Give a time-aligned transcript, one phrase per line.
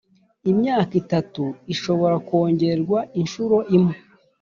[0.51, 1.43] Imyaka itatu
[1.73, 3.95] ishobora kongerwa inshuro imwe.